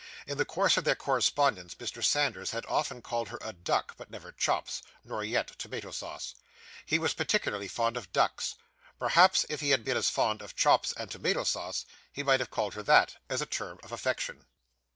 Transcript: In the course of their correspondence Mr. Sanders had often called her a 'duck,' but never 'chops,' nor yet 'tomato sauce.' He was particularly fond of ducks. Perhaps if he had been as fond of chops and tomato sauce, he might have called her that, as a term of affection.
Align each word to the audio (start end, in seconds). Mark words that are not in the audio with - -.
In 0.25 0.39
the 0.39 0.45
course 0.45 0.77
of 0.77 0.83
their 0.83 0.95
correspondence 0.95 1.75
Mr. 1.75 2.03
Sanders 2.03 2.49
had 2.49 2.65
often 2.65 3.03
called 3.03 3.27
her 3.29 3.37
a 3.39 3.53
'duck,' 3.53 3.93
but 3.97 4.09
never 4.09 4.31
'chops,' 4.31 4.81
nor 5.03 5.23
yet 5.23 5.49
'tomato 5.59 5.91
sauce.' 5.91 6.33
He 6.87 6.97
was 6.97 7.13
particularly 7.13 7.67
fond 7.67 7.95
of 7.95 8.11
ducks. 8.11 8.55
Perhaps 8.97 9.45
if 9.47 9.59
he 9.61 9.69
had 9.69 9.83
been 9.85 9.97
as 9.97 10.09
fond 10.09 10.41
of 10.41 10.55
chops 10.55 10.91
and 10.97 11.11
tomato 11.11 11.43
sauce, 11.43 11.85
he 12.11 12.23
might 12.23 12.39
have 12.39 12.49
called 12.49 12.73
her 12.73 12.81
that, 12.81 13.17
as 13.29 13.43
a 13.43 13.45
term 13.45 13.77
of 13.83 13.91
affection. 13.91 14.47